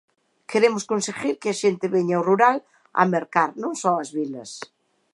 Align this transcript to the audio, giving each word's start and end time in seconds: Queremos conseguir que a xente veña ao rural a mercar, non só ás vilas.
Queremos 0.51 0.83
conseguir 0.91 1.35
que 1.41 1.49
a 1.51 1.57
xente 1.61 1.91
veña 1.95 2.15
ao 2.17 2.25
rural 2.29 2.57
a 3.01 3.03
mercar, 3.13 3.49
non 3.63 3.73
só 3.81 3.91
ás 4.01 4.09
vilas. 4.17 4.51